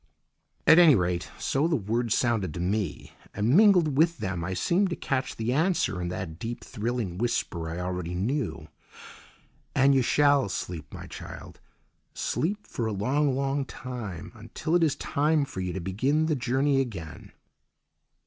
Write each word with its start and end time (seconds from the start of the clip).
At 0.65 0.79
any 0.79 0.95
rate, 0.95 1.29
so 1.37 1.67
the 1.67 1.75
words 1.75 2.15
sounded 2.15 2.55
to 2.55 2.59
me, 2.59 3.13
and 3.35 3.55
mingled 3.55 3.95
with 3.95 4.17
them 4.17 4.43
I 4.43 4.55
seemed 4.55 4.89
to 4.89 4.95
catch 4.95 5.35
the 5.35 5.53
answer 5.53 6.01
in 6.01 6.07
that 6.07 6.39
deep, 6.39 6.63
thrilling 6.63 7.19
whisper 7.19 7.69
I 7.69 7.77
already 7.79 8.15
knew: 8.15 8.67
"And 9.75 9.93
you 9.93 10.01
shall 10.01 10.49
sleep, 10.49 10.91
my 10.91 11.05
child, 11.05 11.59
sleep 12.15 12.65
for 12.65 12.87
a 12.87 12.91
long, 12.93 13.35
long 13.35 13.63
time, 13.63 14.31
until 14.33 14.73
it 14.73 14.83
is 14.83 14.95
time 14.95 15.45
for 15.45 15.59
you 15.61 15.71
to 15.71 15.79
begin 15.79 16.25
the 16.25 16.35
journey 16.35 16.81
again." 16.81 17.31